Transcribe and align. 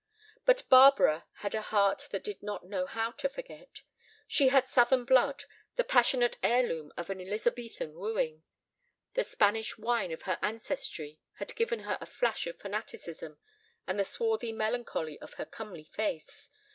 But 0.45 0.67
Barbara 0.67 1.27
had 1.41 1.53
a 1.53 1.61
heart 1.61 2.07
that 2.09 2.23
did 2.23 2.41
not 2.41 2.65
know 2.65 2.87
how 2.87 3.11
to 3.11 3.29
forget. 3.29 3.83
She 4.27 4.47
had 4.47 4.67
Southern 4.67 5.05
blood, 5.05 5.43
the 5.75 5.83
passionate 5.83 6.39
heirloom 6.41 6.91
of 6.97 7.11
an 7.11 7.21
Elizabethan 7.21 7.93
wooing. 7.93 8.41
The 9.13 9.23
Spanish 9.23 9.77
wine 9.77 10.11
of 10.11 10.23
her 10.23 10.39
ancestry 10.41 11.19
had 11.33 11.55
given 11.55 11.81
her 11.81 11.99
a 12.01 12.07
flash 12.07 12.47
of 12.47 12.57
fanaticism 12.57 13.37
and 13.85 13.99
the 13.99 14.03
swarthy 14.03 14.51
melancholy 14.51 15.19
of 15.21 15.35
her 15.35 15.45
comely 15.45 15.83
face. 15.83 16.49